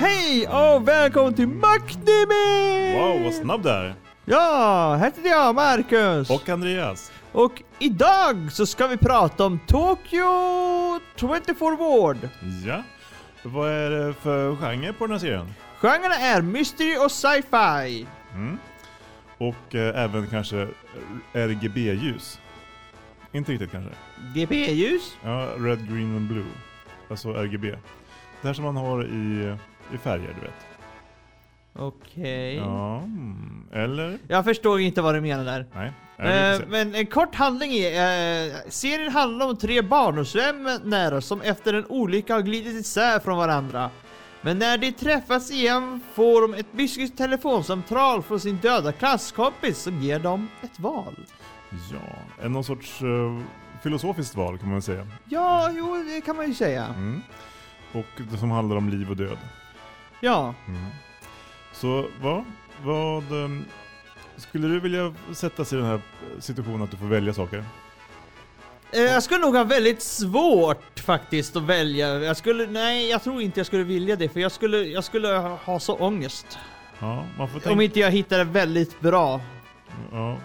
[0.00, 2.94] Hej och välkommen till Macknimi!
[2.94, 3.94] Wow, vad snabb du är!
[4.24, 6.30] Ja, här heter jag Marcus.
[6.30, 7.12] Och Andreas.
[7.32, 10.30] Och idag så ska vi prata om Tokyo
[11.16, 12.28] 24 Ward.
[12.66, 12.82] Ja.
[13.42, 15.54] Vad är det för genre på den här serien?
[15.80, 18.06] Genrerna är mystery och sci-fi.
[18.34, 18.58] Mm.
[19.38, 20.68] Och eh, även kanske
[21.32, 22.40] RGB-ljus.
[23.32, 23.90] Inte riktigt kanske.
[24.34, 25.16] GP-ljus.
[25.24, 26.44] Ja, Red, Green and Blue.
[27.08, 27.70] Alltså RGB.
[28.40, 29.56] Det här som man har i,
[29.94, 30.66] i färger, du vet.
[31.72, 32.56] Okej.
[32.56, 33.66] Ja, mm.
[33.72, 34.18] eller?
[34.28, 35.66] Jag förstår inte vad du menar där.
[35.74, 35.92] Nej.
[36.22, 41.86] Eh, men en kort handling är, eh, serien handlar om tre barndomsvänner som efter en
[41.88, 43.90] olycka har glidit isär från varandra.
[44.42, 50.02] Men när de träffas igen får de ett mystiskt telefonsamtal från sin döda klasskompis som
[50.02, 51.16] ger dem ett val.
[51.92, 53.40] Ja, en någon sorts eh,
[53.82, 55.06] filosofiskt val kan man säga.
[55.24, 56.84] Ja, jo, det kan man ju säga.
[56.86, 57.22] Mm.
[57.92, 59.38] Och det som handlar om liv och död.
[60.20, 60.86] Ja, Mm.
[61.72, 62.44] Så vad,
[62.82, 63.64] vad ehm,
[64.40, 66.00] skulle du vilja sätta sig i den här
[66.38, 67.64] situationen att du får välja saker?
[68.92, 72.08] eh, jag skulle nog ha väldigt svårt faktiskt att välja.
[72.18, 75.28] Jag skulle, nej, jag tror inte jag skulle vilja det för jag skulle, jag skulle
[75.64, 76.58] ha så ångest.
[76.98, 79.40] Ja, man får Om tänka, inte jag hittar det väldigt bra.
[80.12, 80.38] ja,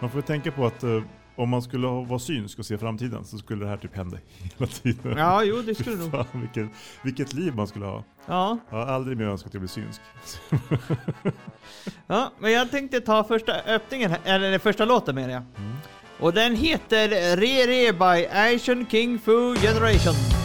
[0.00, 1.02] man får tänka på att eh,
[1.38, 4.18] om man skulle ha- vara synsk och se framtiden så skulle det här typ hända
[4.38, 5.18] hela tiden.
[5.18, 6.10] Ja, jo, det skulle nog.
[6.10, 6.68] Fan, vilket,
[7.02, 8.04] vilket liv man skulle ha.
[8.26, 8.58] Ja.
[8.70, 10.00] Jag har aldrig mer önskat att jag blir synsk.
[12.06, 15.42] Ja, men jag tänkte ta första öppningen, eller första låten menar jag.
[16.20, 20.37] Och den heter Re Re by Asian King Fu Generation.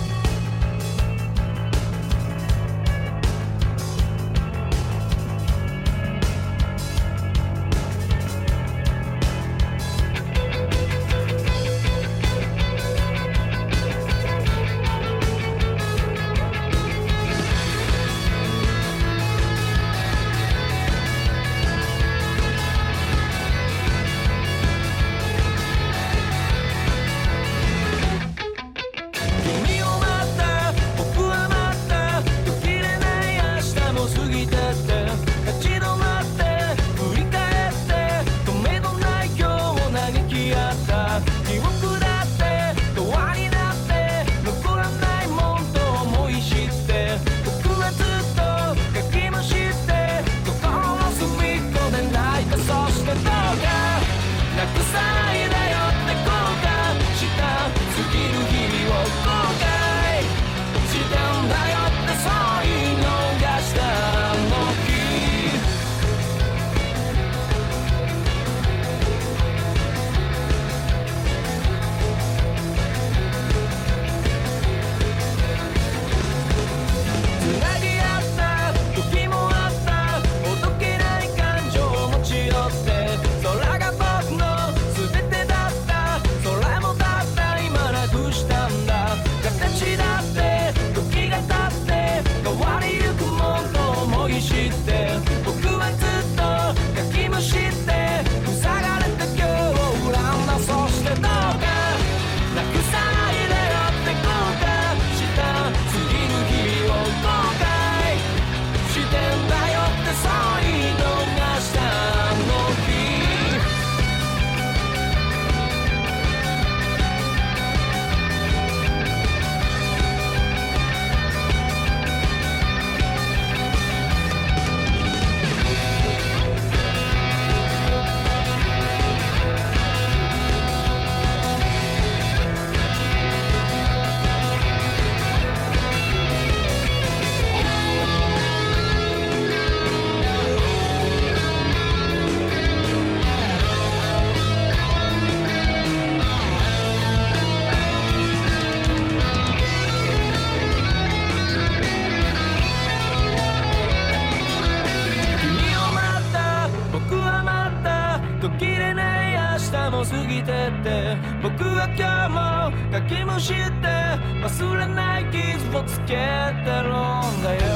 [164.76, 167.73] らない傷をつけてるんだよ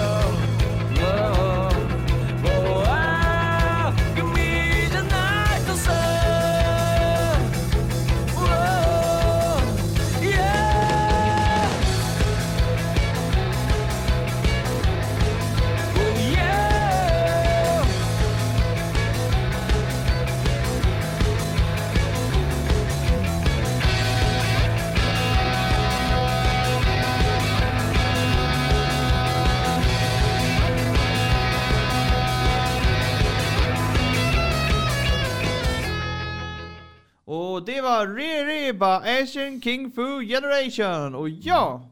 [37.88, 41.16] var Ririba Asian King Fu Generation.
[41.16, 41.90] Och ja,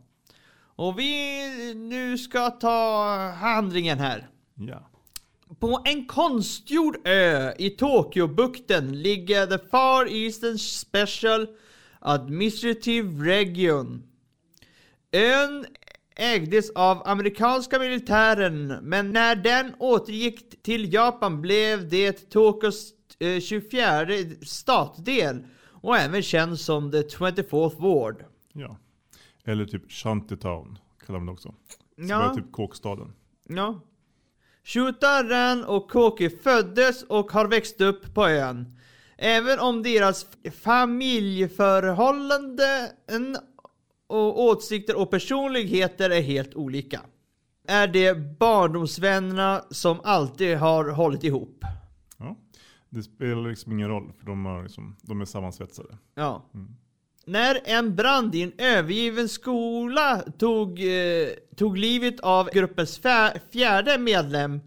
[0.75, 4.27] och vi nu ska ta handlingen här.
[4.56, 4.89] Ja.
[5.59, 11.47] På en konstgjord ö i Tokyobukten ligger The Far Eastern Special
[12.00, 14.03] Administrative Region.
[15.12, 15.65] Ön
[16.15, 24.07] ägdes av amerikanska militären, men när den återgick till Japan blev det Tokyos eh, 24
[24.42, 25.44] statsdel
[25.86, 28.24] och även känd som the 24th Ward.
[28.54, 28.78] ja.
[29.48, 31.50] Eller typ Shantytown kallar de det också.
[31.50, 31.56] Så
[31.96, 32.18] Ja.
[32.20, 33.14] bara typ kåkstaden.
[33.50, 33.80] Ja.
[34.64, 38.78] Shuta, Ran och Koki föddes och har växt upp på ön.
[39.18, 40.28] Även om deras
[40.62, 43.38] familjeförhållanden
[44.08, 47.02] och åsikter och personligheter är helt olika.
[47.68, 51.64] Är det barndomsvännerna som alltid har hållit ihop.
[52.95, 55.97] Det spelar liksom ingen roll för de, har liksom, de är sammansvetsade.
[56.15, 56.45] Ja.
[57.25, 63.01] När en brand i en övergiven skola tog, eh, tog livet av gruppens
[63.51, 64.62] fjärde medlem,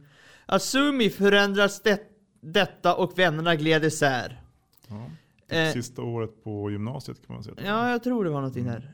[0.47, 2.01] Asumi förändras det,
[2.41, 4.43] detta och vännerna gled isär.
[4.89, 5.11] Ja.
[5.57, 7.57] Eh, Sista året på gymnasiet kan man säga.
[7.65, 8.91] Ja, jag tror det var någonting där.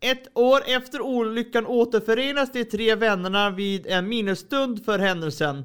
[0.00, 5.64] Eh, Ett år efter olyckan återförenas de tre vännerna vid en minnesstund för händelsen.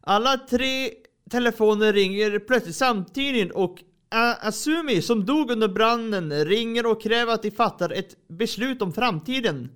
[0.00, 0.90] Alla tre
[1.30, 3.82] Telefonen ringer plötsligt samtidigt och
[4.40, 9.68] Asumi, som dog under branden, ringer och kräver att de fattar ett beslut om framtiden.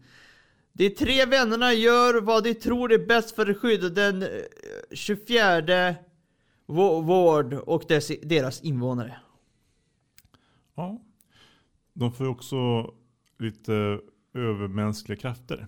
[0.72, 4.28] De tre vännerna gör vad de tror är bäst för att skydda den eh,
[4.92, 5.94] 24
[6.66, 9.20] vård och dess, deras invånare.
[10.74, 11.00] Ja.
[11.92, 12.56] De får ju också
[13.38, 14.00] lite
[14.34, 15.66] övermänskliga krafter.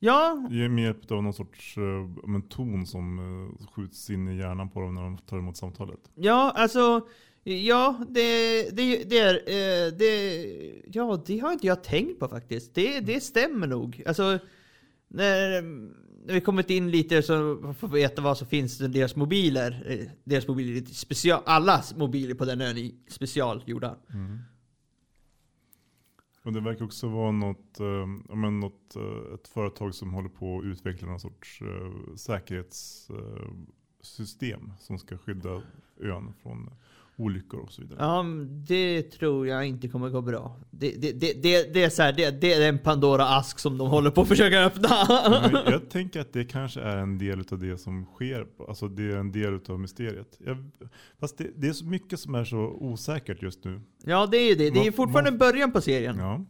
[0.00, 4.70] Ja, med hjälp av någon sorts uh, en ton som eh, skjuts in i hjärnan
[4.70, 6.00] på dem när de tar emot samtalet.
[6.14, 7.06] Ja, alltså
[7.44, 9.34] Ja, det, det, det är...
[9.34, 10.44] eh, Det,
[10.92, 12.74] ja, det har inte jag tänkt på faktiskt.
[12.74, 14.02] Det, det stämmer nog.
[14.06, 14.38] Alltså,
[15.08, 15.62] när,
[16.26, 17.34] när vi kommit in lite så
[17.78, 20.08] får vi veta vad som finns i deras mobiler.
[20.24, 21.42] Deras mobiler är lite special...
[21.46, 23.96] Allas mobiler på den ön är specialgjorda.
[26.42, 28.06] Och det verkar också vara något, eh,
[28.36, 34.76] men något eh, ett företag som håller på att utveckla någon sorts eh, säkerhetssystem eh,
[34.78, 35.62] som ska skydda
[36.00, 36.70] ön från
[37.18, 37.98] olyckor och så vidare.
[38.00, 38.24] Ja,
[38.68, 40.56] det tror jag inte kommer gå bra.
[40.70, 44.20] Det, det, det, det, är så här, det, är en Pandora-ask som de håller på
[44.20, 44.88] att försöka öppna.
[45.52, 48.46] Men jag tänker att det kanske är en del av det som sker.
[48.68, 50.38] Alltså det är en del av mysteriet.
[50.38, 50.70] Jag,
[51.20, 53.80] fast det, är så mycket som är så osäkert just nu.
[54.04, 54.70] Ja, det är ju det.
[54.70, 56.18] Det är fortfarande början på serien.
[56.18, 56.44] Ja.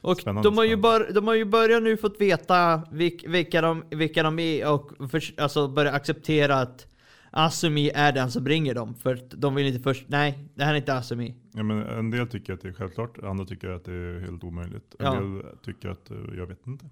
[0.00, 3.60] Och Spännande, de har, ju bör, de har ju börjat nu fått veta vilk, vilka,
[3.60, 6.86] de, vilka de är och för, alltså börja acceptera att
[7.34, 8.94] Asumi är den som ringer dem.
[8.94, 11.34] För att de vill inte först, nej, det här är inte Asumi.
[11.52, 14.44] Ja, men en del tycker att det är självklart, andra tycker att det är helt
[14.44, 14.94] omöjligt.
[14.98, 15.20] En Ja.
[15.20, 16.86] del tycker att eh, jag vet inte.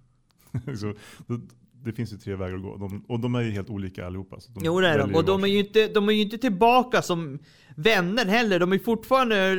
[0.77, 0.95] så,
[1.27, 1.41] det,
[1.73, 2.77] det finns ju tre vägar att gå.
[2.77, 4.41] De, och de är ju helt olika allihopa.
[4.41, 5.15] Så de Jo det är de.
[5.15, 7.39] Och de är, ju inte, de är ju inte tillbaka som
[7.77, 8.59] vänner heller.
[8.59, 9.57] De är fortfarande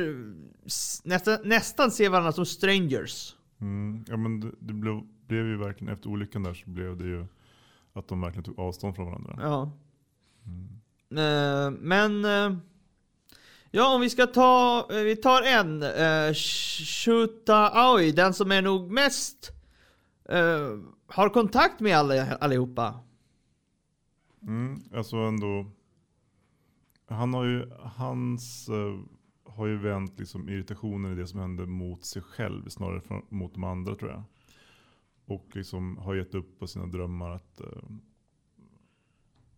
[1.04, 3.36] nästan, nästan ser varandra som strangers.
[3.60, 7.04] Mm, ja men det, det blev, blev ju verkligen, efter olyckan där så blev det
[7.04, 7.26] ju
[7.92, 9.38] att de verkligen tog avstånd från varandra.
[9.40, 9.72] Ja.
[10.46, 11.74] Mm.
[11.80, 12.24] men...
[12.24, 12.58] Eh,
[13.70, 14.88] ja, om vi ska ta...
[14.90, 15.82] Eh, vi tar en.
[15.82, 16.34] Uh,
[17.04, 19.50] Shuta Aoi, den som är nog mest...
[21.06, 23.00] har kontakt med alla, allihopa.
[24.42, 25.66] Mm, alltså ändå,
[27.08, 28.68] han har ju, hans
[29.54, 33.54] har ju vänt liksom irritationen i det som hände mot sig själv snarare än mot
[33.54, 34.22] de andra tror jag.
[35.26, 37.60] Och liksom har gett upp på sina drömmar att,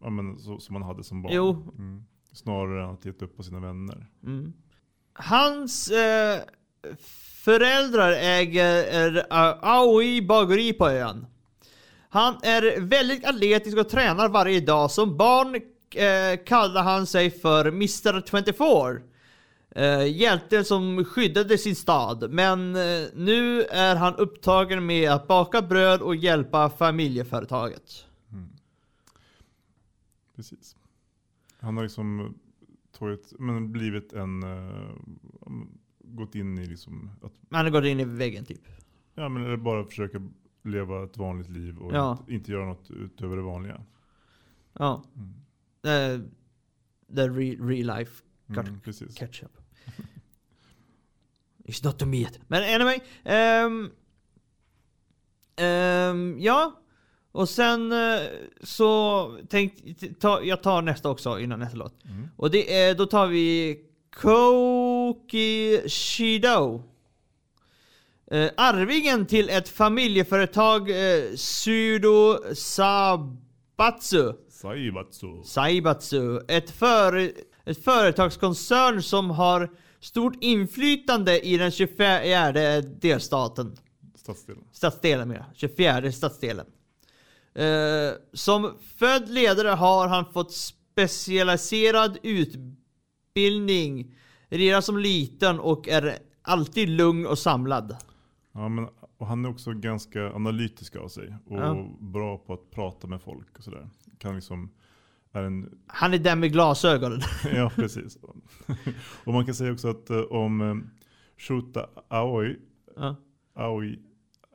[0.05, 1.33] ja men så, som man hade som barn.
[1.35, 1.73] Jo.
[1.79, 2.05] Mm.
[2.33, 4.07] Snarare än att gett upp på sina vänner.
[4.23, 4.53] Mm.
[5.13, 6.41] Hans eh,
[7.45, 9.25] föräldrar äger uh,
[9.61, 11.27] Aoi bageri på ön.
[12.09, 14.91] Han är väldigt atletisk och tränar varje dag.
[14.91, 15.55] Som barn
[15.95, 19.01] eh, kallade han sig för Mr 24.
[19.77, 22.31] Eh, hjälten som skyddade sin stad.
[22.31, 28.07] Men eh, nu är han upptagen med att baka bröd och hjälpa familjeföretaget.
[30.37, 30.77] Precis.
[31.59, 32.35] Han har liksom
[32.93, 34.91] tagit, men blivit en, eh,
[35.99, 38.63] gått in i liksom att Han har gått in i väggen typ.
[39.15, 40.29] Ja men eller bara försöka
[40.63, 42.19] leva ett vanligt liv och Ja.
[42.21, 43.85] inte, inte göra något utöver det vanliga.
[44.73, 45.05] Ja.
[45.83, 46.21] Eh,
[47.15, 49.15] the real, real life Mm, precis.
[49.15, 49.57] ketchup.
[51.59, 52.41] It's not to me yet.
[52.49, 52.99] Men anyway.
[53.25, 53.91] ehm,
[55.57, 56.81] ehm, ja.
[57.35, 58.23] Och sen eh,
[58.63, 62.05] så tänkte ta, jag tar nästa också innan nästa låt.
[62.05, 62.29] Mm.
[62.37, 63.79] Och det är, då tar vi
[64.17, 66.83] Ko Koki Shido.
[68.31, 74.33] Eh, arvingen till ett familjeföretag eh, Sudo Sabatsu.
[74.49, 75.43] Saibatsu.
[75.45, 76.41] Saibatsu.
[76.49, 77.31] Ett, före,
[77.65, 83.77] ett företagskoncern som har stort inflytande i den 24 delstaten.
[84.15, 84.65] Stadsdelen.
[84.73, 86.67] Stadsdelen med 24 stadsdelen.
[87.55, 94.15] Eh, som född ledare har han fått specialiserad utbildning
[94.49, 97.97] redan som liten och är alltid lugn och samlad.
[98.53, 101.35] Ja, men, och han är också ganska analytisk av sig.
[101.47, 101.89] Och Ja.
[102.01, 103.89] bra på att prata med folk och sådär.
[104.19, 104.71] Kan liksom,
[105.33, 107.21] är en, Han är den med glasögonen.
[107.55, 108.19] ja precis.
[109.25, 110.75] och man kan säga också att eh, om eh,
[111.39, 112.57] Shota Aoi,
[112.97, 113.17] ja.
[113.55, 113.99] Aoi,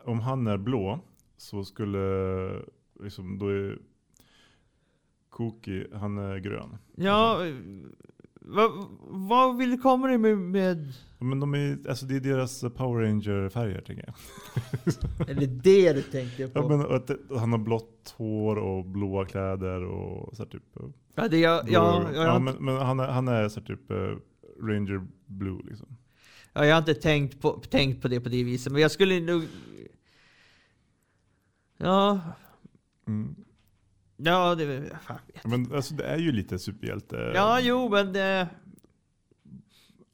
[0.05, 0.99] om han är blå
[1.37, 1.99] så skulle,
[3.03, 3.77] liksom, då är
[5.29, 6.77] Koki, han är grön.
[6.95, 7.39] Ja,
[8.41, 10.93] vad, vad vill du komma dig med, med...
[11.19, 15.29] Ja, Men de är, alltså det är deras Power Ranger-färger tänker jag.
[15.29, 16.59] Är det det du tänkte på?
[16.59, 20.75] Ja, men att han har blått hår och blåa kläder och så här typ.
[20.79, 22.13] eh, Ja, det jag, blå jag, ögon.
[22.15, 23.97] jag, ja, men, men han är, han är så här typ eh,
[24.67, 25.87] Ranger Blue liksom.
[26.53, 29.19] ja, jag har inte tänkt på, tänkt på det på det viset, men jag skulle
[29.19, 29.43] nog...
[31.77, 32.19] Ja,
[33.09, 33.35] Mm.
[34.17, 34.89] ja det...
[35.07, 35.45] Fan, vet.
[35.45, 38.47] Men alltså det är ju lite superhjälte Ja, jo, men det...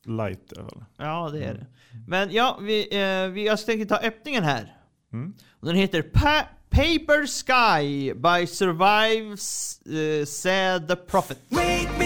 [0.05, 0.85] light i alla fall.
[0.97, 1.65] Ja, det är det.
[2.07, 4.77] Men ja, vi, eh, vi, jag tänker ta öppningen här.
[5.13, 5.33] Mm.
[5.59, 11.39] Och den heter pa Paper Sky by Survives eh, Said the Prophet.
[11.49, 12.04] Wake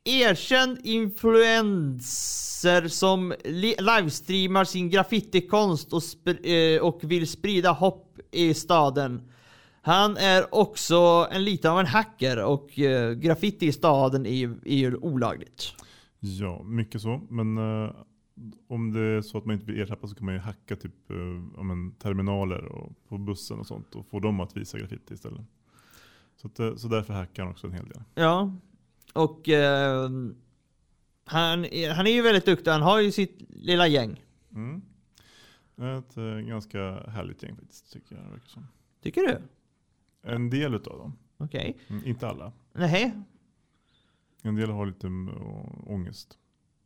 [0.05, 9.21] erkänd influencer som li- livestreamar sin graffitikonst och, eh, och vill sprida hopp i staden.
[9.81, 14.55] Han är också en lite av en hacker och eh, graffiti i staden är ju,
[14.65, 15.73] är ju olagligt.
[16.19, 17.21] Ja, mycket så.
[17.29, 17.91] Men eh,
[18.67, 21.11] om det är så att man inte vill ertappa så kan man ju hacka typ
[21.11, 21.15] eh,
[21.63, 25.41] men, terminaler och, på bussen och sånt och få dem att visa graffiti istället.
[26.41, 28.01] Så, att, eh, så därför hackar han också en hel del.
[28.15, 28.53] Ja,
[29.13, 30.09] och eh,
[31.25, 32.71] han, han är ju väldigt duktig.
[32.71, 34.23] Han har ju sitt lilla gäng.
[34.55, 34.81] Mm.
[35.99, 38.67] Ett eh, ganska härligt gäng faktiskt, tycker jag verkar som.
[39.03, 39.37] Tycker du?
[40.31, 41.13] En del utav dem.
[41.37, 41.77] Okej.
[41.87, 42.51] Mm, inte alla.
[42.73, 43.13] Nej,
[44.43, 45.29] En del har lite mm,
[45.87, 46.37] ångest.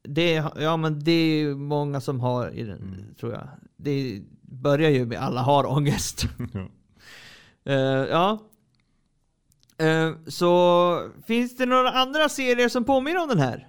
[0.03, 3.15] Det, ja men det är ju många som har i den, Mm.
[3.15, 3.47] tror jag.
[3.75, 6.25] Det börjar ju med alla har ångest.
[6.53, 6.67] ja.
[7.63, 7.75] Eh,
[8.09, 8.39] ja.
[9.77, 13.67] Eh, så finns det några andra serier som påminner om den här?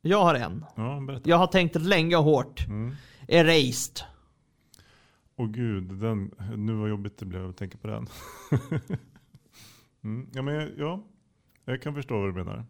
[0.00, 0.64] Jag har en.
[0.76, 1.20] ja.
[1.24, 2.66] Jag har tänkt länge och hårt.
[2.68, 2.94] Mm.
[3.28, 4.00] Erased.
[5.36, 8.06] Åh gud, den, nu vad jobbigt det blev att tänka på den.
[10.04, 10.30] mm.
[10.32, 11.02] Ja, men jag- ja,
[11.64, 12.64] jag kan förstå vad du menar.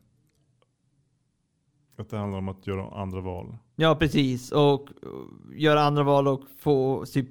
[1.96, 3.56] Att det handlar om att göra andra val.
[3.76, 7.28] Ja precis, och uh, göra andra val och få typ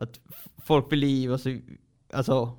[0.00, 0.20] att
[0.58, 1.58] folk blir liv och så,
[2.12, 2.58] alltså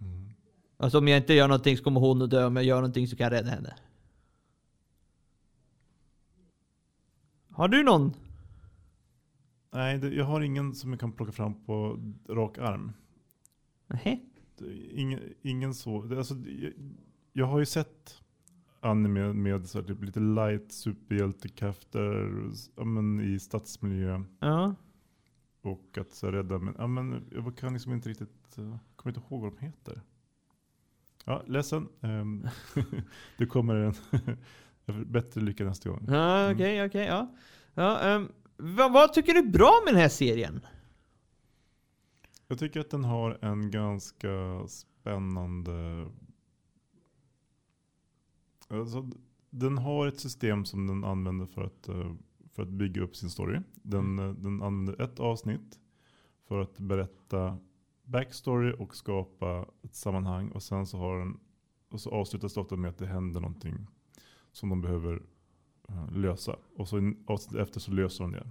[0.00, 0.28] Mm.
[0.76, 3.08] Alltså om jag inte gör någonting så kommer hon att dö, om jag gör någonting
[3.08, 3.74] så kan jag rädda henne.
[7.50, 8.12] Har du någon?
[9.70, 11.98] Nej, det, jag har ingen som jag kan plocka fram på
[12.28, 12.92] rak arm.
[13.86, 14.24] Nej.
[14.90, 16.02] Ingen, ingen så.
[16.02, 16.72] Det, alltså, jag,
[17.32, 18.22] jag har ju sett
[18.80, 22.32] anime med så här, typ lite light superhjältekrafter
[22.76, 24.22] ja, men i stadsmiljö.
[24.40, 24.74] Ja.
[25.68, 29.26] Och att så rädda, men, ja, men jag kan liksom inte riktigt, uh, kommer inte
[29.28, 30.00] ihåg vad de heter.
[31.24, 31.88] Ja, ledsen.
[32.00, 32.48] Um,
[33.38, 33.94] det kommer en
[35.12, 36.04] bättre lycka nästa gång.
[36.08, 37.34] Ja, okej, okej, ja.
[37.74, 40.60] ja ehm, vad, vad tycker du är bra med den här serien?
[42.48, 44.28] Jag tycker att den har en ganska
[44.68, 46.08] spännande...
[48.68, 49.10] Alltså,
[49.50, 52.14] den har ett system som den använder för att, eh,
[52.58, 53.60] för att bygga upp sin story.
[53.74, 55.80] Den, eh, den använder ett avsnitt
[56.48, 57.58] för att berätta
[58.04, 60.50] backstory och skapa ett sammanhang.
[60.50, 61.40] Och sen så, har den,
[61.88, 63.86] och så avslutas det ofta med att det händer någonting
[64.52, 65.22] som de behöver
[65.88, 66.56] eh, lösa.
[66.76, 68.50] Och så i avsnittet efter så löser de det.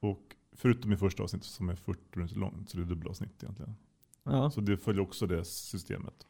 [0.00, 3.74] Och förutom i första avsnittet som är 40 minuter långt, så det är dubbelavsnitt egentligen.
[4.22, 4.50] Ja.
[4.50, 6.26] Så det följer också det systemet.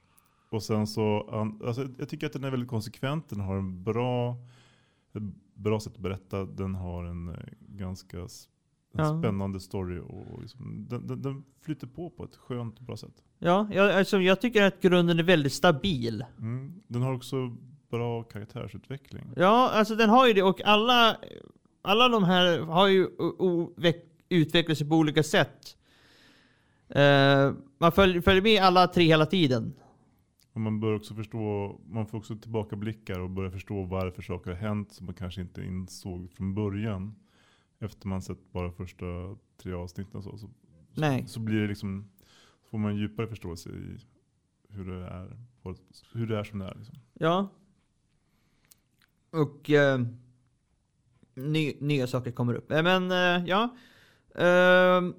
[0.51, 1.21] Och sen så,
[1.67, 4.37] alltså jag tycker att den är väldigt konsekvent, den har en bra,
[5.59, 8.29] bra sätt att berätta, den har en eh, ganska en
[8.93, 9.19] Ja.
[9.21, 13.23] spännande story och liksom, den, den, den flyter på på ett skönt bra sätt.
[13.39, 16.25] Ja, jag, alltså, jag tycker att grunden är väldigt stabil.
[16.39, 16.73] Mm.
[16.87, 17.57] Den har också
[17.91, 19.25] bra karaktärsutveckling.
[19.37, 21.17] Ja, alltså den har ju det och alla,
[21.83, 25.77] alla de här har ju o- o- veck- utvecklat sig på olika sätt.
[26.89, 29.75] Eh, man följer, följer med alla tre hela tiden.
[30.59, 34.59] Och man bör också förstå, man får också tillbakablickar och börja förstå varför saker har
[34.59, 37.15] hänt som man kanske inte insåg från början.
[37.79, 40.51] Efter man sett bara första tre avsnitten så, så,
[40.95, 41.27] Nej.
[41.27, 42.11] så blir det liksom,
[42.63, 43.99] så får man en djupare förståelse i
[44.69, 45.37] hur det är,
[46.13, 46.75] hur det är som det är.
[46.75, 46.99] Liksom.
[47.15, 47.49] Ja.
[49.31, 50.01] Och eh,
[51.35, 52.71] ny, nya saker kommer upp.
[52.71, 53.77] Eh, Men eh, ja.
[54.35, 55.15] Ehm.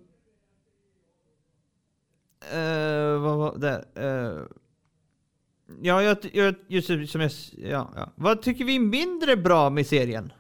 [2.54, 3.86] Eh, vad var det?
[5.82, 8.12] Ja, jag, jag, just som jag, ja, ja.
[8.16, 10.34] Vad tycker vi är mindre bra med serien?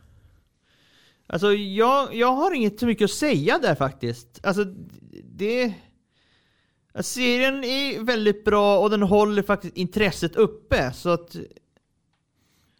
[1.27, 4.45] Alltså jag, jag har inget så mycket att säga där faktiskt.
[4.45, 4.63] Alltså
[5.23, 5.73] det...
[6.99, 10.91] Serien är väldigt bra och den håller faktiskt intresset uppe.
[10.93, 11.35] Så att...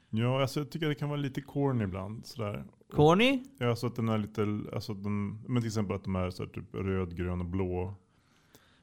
[0.09, 2.25] Ja, alltså jag tycker det kan vara lite corny ibland.
[2.25, 2.65] Sådär.
[2.91, 3.43] Corny?
[3.57, 4.41] Ja, alltså att den är lite,
[4.73, 7.45] alltså att de, men till exempel att de är så här, typ röd, grön och
[7.45, 7.95] blå.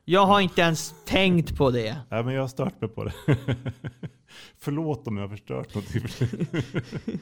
[0.08, 2.00] Jag har inte ens tänkt på det.
[2.10, 3.14] Nej men jag har stört mig på det.
[4.56, 6.02] Förlåt om jag har förstört någonting.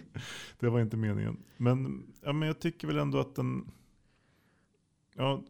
[0.61, 1.45] det var inte meningen.
[1.57, 3.71] Men, ja, men jag tycker väl ändå att den...
[5.15, 5.43] Ja,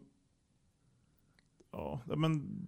[1.71, 2.65] ja men...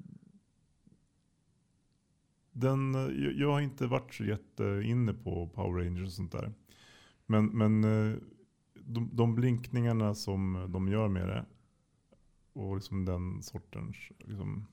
[2.51, 6.53] den, jag, jag har inte varit så jätteinne på Power Rangers och sånt där.
[7.25, 8.17] Men, men eh,
[8.73, 11.45] de, de blinkningarna som de gör med det
[12.57, 13.95] och liksom den sortens
[14.27, 14.67] liksom,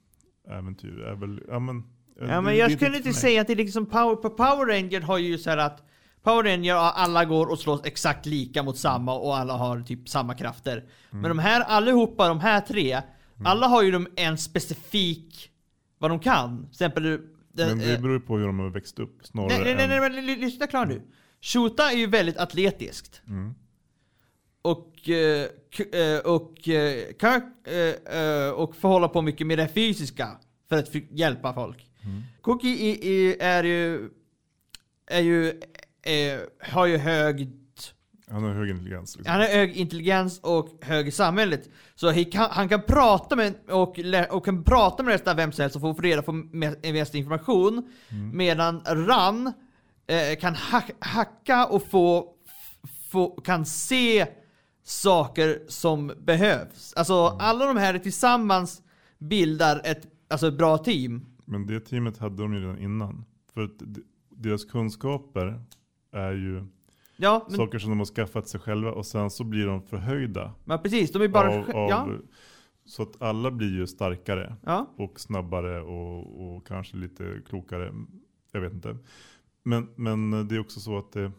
[0.48, 1.78] äventyr är väl, ja men.
[1.78, 1.82] eh,
[2.18, 4.66] Ja det- men jag det skulle inte säga att det är liksom Power, på Power
[4.66, 5.82] Ranger har ju så här att
[6.22, 10.34] Power Ranger, alla går och slåss exakt lika mot samma och alla har typ samma
[10.34, 10.76] krafter.
[10.76, 10.88] Mm.
[11.10, 13.00] Men de här allihopa, de här tre,
[13.44, 15.50] alla har ju de en specifik,
[15.98, 16.58] vad de kan.
[16.62, 19.48] Till exempel, den, Men det eh, beror ju på hur de har växt upp snarare
[19.48, 21.02] nej, nej, nej, nej, lyssna klart nu.
[21.40, 23.22] Shota är ju väldigt atletiskt.
[23.28, 23.54] Mm.
[24.64, 25.46] Och, eh,
[25.92, 27.14] eh, och, eh,
[28.18, 30.28] eh, och får hålla på mycket med det fysiska
[30.68, 31.90] för att hjälpa folk.
[32.04, 32.22] Mm.
[32.40, 32.98] Cookie
[33.40, 34.02] är ju,
[35.06, 35.48] är ju,
[36.02, 37.50] eh, har ju hög,
[38.28, 39.16] Han har hög intelligens.
[39.16, 39.32] Liksom.
[39.32, 41.70] han har hög intelligens och hög i samhället.
[41.94, 43.98] Så kan, han kan prata med, och,
[44.30, 47.92] och kan prata med nästan vem som helst och få reda på me- mest information.
[48.32, 49.52] Medan Ran
[50.06, 52.34] eh, kan hack, hacka och få,
[53.10, 54.26] få, kan se
[54.84, 56.92] saker som behövs.
[56.96, 58.82] Alltså alla de här tillsammans
[59.18, 61.26] bildar ett alltså, bra team.
[61.44, 63.24] Men det teamet hade de ju redan innan.
[63.54, 63.70] För
[64.30, 65.60] deras kunskaper
[66.12, 66.64] är ju
[67.16, 70.54] Ja, men, saker som de har skaffat sig själva och sen så blir de förhöjda.
[70.64, 71.48] men precis, de är bara...
[71.48, 72.08] av, av, ja,
[72.84, 74.94] Så att alla blir ju starkare ja.
[74.96, 77.94] och snabbare och, och kanske lite klokare.
[78.52, 78.98] Jag vet inte.
[79.62, 81.32] Men, men det är också så att det,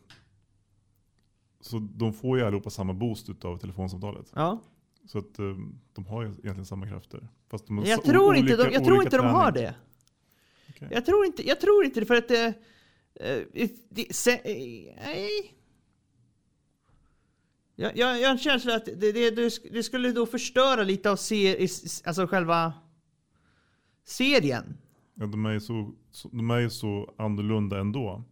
[1.66, 4.32] så de får ju allihopa samma boost av telefonsamtalet.
[4.36, 4.60] ja.
[5.08, 5.46] Så att eh,
[5.94, 7.28] de har ju egentligen samma krafter.
[7.50, 9.76] Fast de har Jag tror olika, inte de, jag tror inte de har det.
[10.70, 10.88] Okej.
[10.92, 12.54] Jag tror inte, jag tror inte det för att det...
[13.14, 15.54] eh, det se, eh, nej.
[17.76, 20.84] Jag, jag, jag har en känsla att det, det, det, sk- det skulle då förstöra
[20.84, 21.58] lite av ser,
[22.08, 22.74] alltså själva
[24.04, 24.78] serien.
[25.14, 25.92] Ja, de är ju så,
[26.32, 28.24] de är så annorlunda ändå.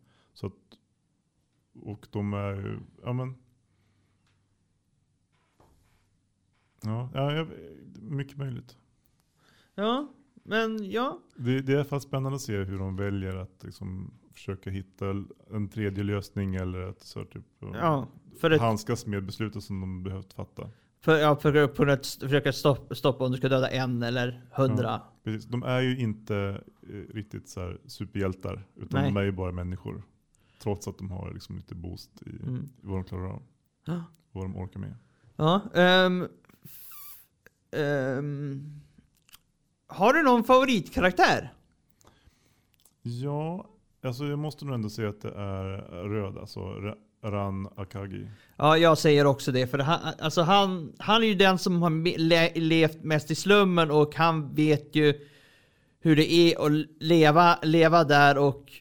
[1.75, 3.35] Att, och de är ja men.
[6.83, 7.47] Ja, ja
[8.01, 8.77] mycket möjligt.
[9.75, 11.19] Ja, men ja.
[11.35, 14.69] Det, det är i alla fall spännande att se hur de väljer att liksom försöka
[14.69, 15.05] hitta
[15.51, 18.07] en tredje lösning eller att så typ, ja
[18.39, 20.69] för att, handskas med beslutet som de behövt fatta.
[20.99, 24.41] för, ja, för att kunna st- försöka stopp, stoppa om du ska döda en eller
[24.51, 25.01] hundra.
[25.23, 25.45] Precis.
[25.45, 28.67] De är ju inte eh, riktigt så superhjältar.
[28.75, 29.11] Utan Nej.
[29.11, 30.03] de är ju bara människor.
[30.63, 32.69] Trots att de har liksom lite boost i, Mm.
[32.81, 33.43] vad de klarar av.
[33.85, 34.03] Ja.
[34.31, 34.95] Vad de orkar med.
[35.35, 35.61] Ja,
[36.63, 38.81] f- ehm,
[39.87, 41.53] har du någon favoritkaraktär?
[43.01, 43.67] Ja,
[44.03, 45.77] alltså jag måste nog ändå säga att det är
[46.09, 46.37] röd.
[46.37, 48.27] Alltså Ra- Ran Akagi.
[48.57, 49.67] Ja, jag säger också det.
[49.67, 53.91] För han, alltså han, han är ju den som har le, levt mest i slummen
[53.91, 55.27] och han vet ju
[55.99, 58.71] hur det är att leva, leva där och...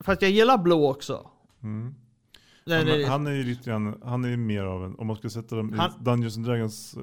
[0.00, 1.30] Fast jag gillar blå också.
[1.62, 1.94] Mm.
[2.66, 5.30] Han, är- han är ju lite grann, han är mer av en, om man skulle
[5.30, 7.02] sätta dem Han- i Dungeons and Dragons eh,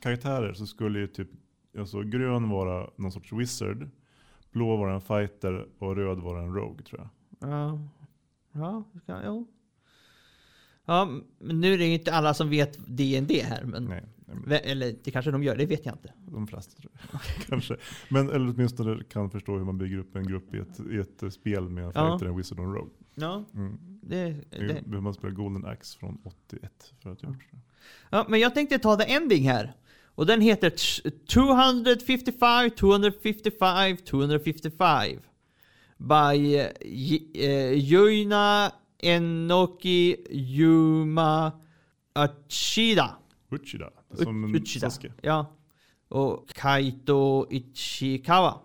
[0.00, 1.28] karaktärer så skulle ju typ,
[1.78, 3.88] alltså grön vara någon sorts wizard,
[4.52, 7.08] blå vara en fighter och röd vara en rogue tror jag.
[7.50, 7.80] Ja,
[8.52, 9.44] ja, ja.
[10.84, 13.84] Ja, men nu är det ju inte alla som vet D&D här, men...
[13.84, 14.04] Nej,
[14.50, 16.12] Eller det kanske de gör, det vet jag inte.
[16.30, 17.20] de flesta tror jag.
[17.48, 17.76] Kanske.
[18.08, 21.22] Men eller åtminstone kan förstå hur man bygger upp en grupp i ett, i ett
[21.22, 22.10] eh, spel med Ja.
[22.18, 22.90] fighter, en wizard en rogue.
[23.14, 23.78] Ja, Mm.
[24.02, 24.34] det,
[24.86, 27.58] Det man spela Golden Axe från 81 för att göra det.
[28.10, 29.72] Ja, men jag tänkte ta the ending här.
[30.06, 35.20] Och den heter t- 255, 255, 255.
[35.98, 41.52] By J- eh, Yuina Enoki Yuma
[42.12, 43.16] Achida.
[43.50, 44.90] Uchida, som Uchida.
[44.90, 45.12] Sasuke.
[45.22, 45.46] Ja.
[46.08, 48.60] Och Kaito Ichikawa.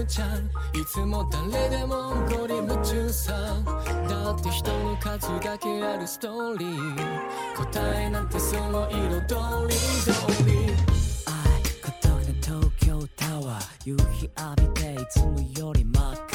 [0.00, 0.46] ムちゃん
[0.80, 3.32] いつも誰でもゴリ夢中さ
[4.08, 6.96] だって人の数だけあるストーリー。
[7.56, 10.12] 答えなんてその彩り通
[10.46, 10.72] り。
[11.82, 16.29] 片手東京タワー夕日浴びていつもより真っ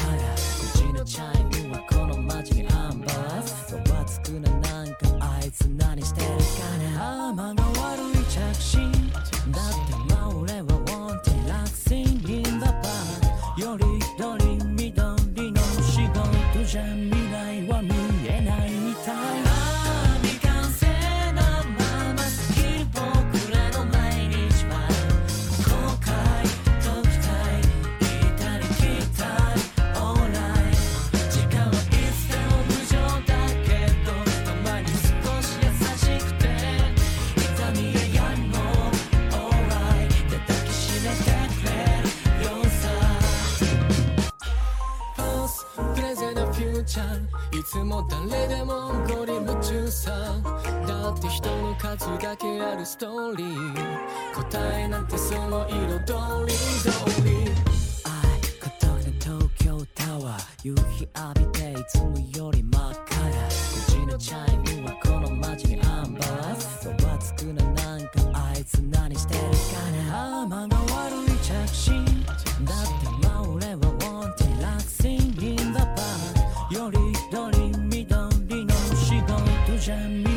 [76.76, 76.98] より
[77.32, 77.58] どり
[77.88, 80.35] 緑の仕事じゃ見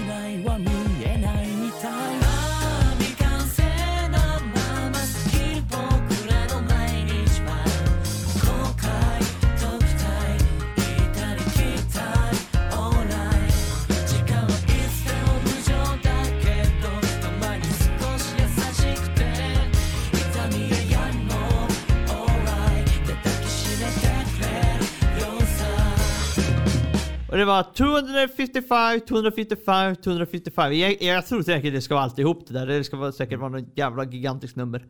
[27.39, 30.73] Och det var 255, 255, 255.
[30.73, 32.67] Jag, jag tror säkert det ska vara alltihop det där.
[32.67, 34.87] Det ska vara, säkert vara något jävla gigantiskt nummer.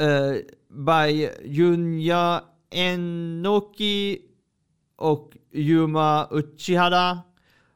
[0.00, 0.36] Uh,
[0.68, 4.18] by Junya Enoki
[4.96, 7.18] och Yuma Uchihara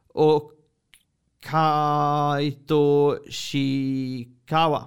[0.09, 0.53] och
[1.41, 4.87] Kaito Shikawa.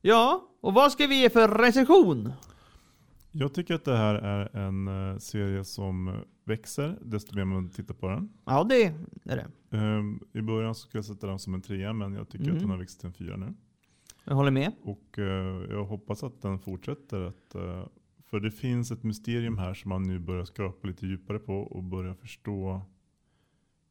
[0.00, 2.32] Ja, och vad ska vi ge för recension?
[3.36, 7.94] Jag tycker att det här är en eh, serie som växer desto mer man tittar
[7.94, 8.32] på den.
[8.44, 8.84] Ja, det
[9.24, 9.36] är
[9.70, 9.76] det.
[9.78, 12.56] Ehm, I början skulle jag sätta den som en trea men jag tycker Mm.
[12.56, 13.54] att den har växt till en fyra nu.
[14.24, 14.72] Jag håller med.
[14.82, 17.20] Och eh, jag hoppas att den fortsätter.
[17.20, 17.86] Att, eh,
[18.26, 21.82] för det finns ett mysterium här som man nu börjar skrapa lite djupare på och
[21.82, 22.82] börjar förstå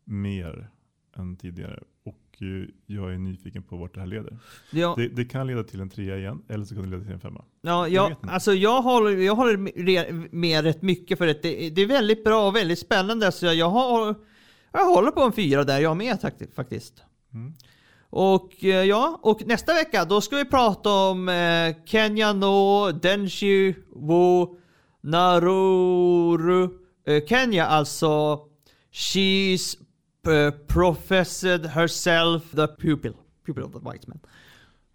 [0.03, 0.69] mer
[1.15, 1.83] än tidigare.
[2.03, 2.19] Och
[2.85, 4.37] jag är nyfiken på vart det här leder.
[4.71, 7.13] Ja, Det, det kan leda till en trea igen eller så kan det leda till
[7.13, 7.45] en femma.
[7.61, 9.57] Ja, Jag alltså jag håller, jag håller
[10.35, 13.31] med, rätt mycket för att det, det är väldigt bra och väldigt spännande.
[13.31, 14.15] Så jag, har,
[14.71, 17.03] jag håller på en fyra där jag med faktiskt.
[17.33, 17.53] Mm.
[18.09, 23.75] Och eh, ja, och nästa vecka då ska vi prata om eh, Kenya no Denshi
[23.95, 24.57] wo
[25.01, 26.69] Naruru.
[27.07, 28.39] Eh, Kenya alltså,
[28.91, 29.77] she's
[30.27, 33.13] uh, professed herself the pupil.
[33.45, 34.19] Pupil of the white man.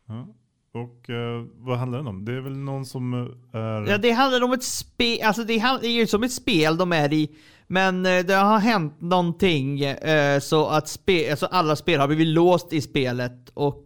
[0.07, 0.29] Ja.
[0.73, 2.25] Och eh, vad handlar den om?
[2.25, 3.87] Det är väl någon som eh, är...
[3.87, 7.13] Ja, det handlar om ett spel, alltså det, är ju som ett spel de är
[7.13, 7.37] i.
[7.67, 12.27] Men eh, det har hänt någonting eh, så att spe, alltså alla spel har blivit
[12.27, 13.85] låst i spelet och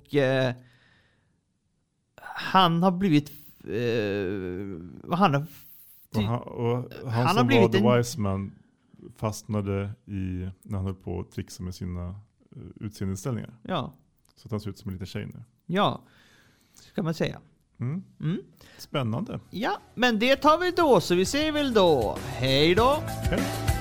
[2.35, 3.33] han har blivit...
[5.11, 5.47] Han har...
[6.11, 8.53] och han, och han, han har som blivit var The en- Wise Man
[9.17, 13.55] fastnade i, när han höll på att trixa med sina uh, utseendeställningar.
[13.63, 13.93] Ja,
[14.37, 15.45] Så att han ser ut som en liten tjej nu.
[15.67, 16.03] ja.
[16.95, 17.41] Kan man säga.
[17.81, 18.03] Mm.
[18.21, 18.43] Mm.
[18.79, 19.41] Spännande.
[19.51, 23.03] Ja, men det tar vi då, så vi säger väl då hej då.
[23.07, 23.72] Hej.